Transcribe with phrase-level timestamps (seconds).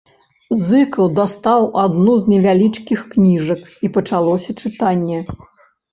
[0.67, 5.19] Зыкаў дастаў адну з невялічкіх кніжак, і пачалося чытанне.